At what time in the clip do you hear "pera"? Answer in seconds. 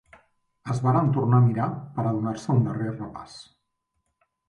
1.99-2.17